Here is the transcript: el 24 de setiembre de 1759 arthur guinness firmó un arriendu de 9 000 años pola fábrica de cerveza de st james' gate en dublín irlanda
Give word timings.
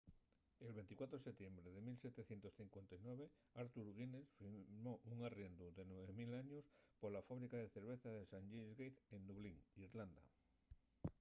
el 0.65 0.73
24 0.75 1.17
de 1.19 1.23
setiembre 1.23 1.71
de 1.71 1.79
1759 1.81 3.29
arthur 3.53 3.93
guinness 3.93 4.27
firmó 4.39 4.93
un 5.11 5.19
arriendu 5.29 5.65
de 5.77 5.83
9 5.85 6.15
000 6.25 6.41
años 6.43 6.63
pola 7.01 7.25
fábrica 7.29 7.57
de 7.59 7.73
cerveza 7.75 8.09
de 8.11 8.21
st 8.31 8.47
james' 8.51 8.77
gate 8.79 8.99
en 9.15 9.21
dublín 9.29 9.57
irlanda 9.85 10.23